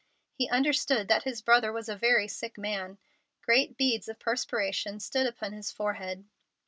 He 0.33 0.49
understood 0.49 1.09
that 1.09 1.25
his 1.25 1.43
brother 1.43 1.71
was 1.71 1.87
a 1.87 1.95
very 1.95 2.27
sick 2.27 2.57
man. 2.57 2.97
Great 3.43 3.77
beads 3.77 4.07
of 4.09 4.17
perspiration 4.17 4.99
stood 4.99 5.27
upon 5.27 5.53
his 5.53 5.71
forehead. 5.71 6.25